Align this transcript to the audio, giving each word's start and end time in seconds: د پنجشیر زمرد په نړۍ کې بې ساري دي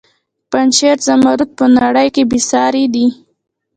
د 0.03 0.03
پنجشیر 0.51 0.97
زمرد 1.07 1.49
په 1.57 1.65
نړۍ 1.79 2.07
کې 2.15 2.23
بې 2.29 2.39
ساري 2.49 2.85
دي 2.93 3.07